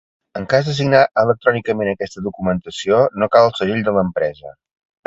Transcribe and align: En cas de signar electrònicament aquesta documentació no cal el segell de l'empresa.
En 0.39 0.45
cas 0.53 0.63
de 0.69 0.73
signar 0.77 1.01
electrònicament 1.25 1.91
aquesta 1.93 2.27
documentació 2.29 3.05
no 3.25 3.31
cal 3.39 3.53
el 3.53 3.57
segell 3.63 3.89
de 3.91 3.99
l'empresa. 4.01 4.61